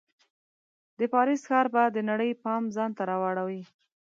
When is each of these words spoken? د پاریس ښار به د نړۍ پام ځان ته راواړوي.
د 0.99 1.01
پاریس 1.13 1.41
ښار 1.49 1.67
به 1.73 1.83
د 1.95 1.97
نړۍ 2.09 2.31
پام 2.43 2.63
ځان 2.75 2.91
ته 2.97 3.03
راواړوي. 3.11 3.61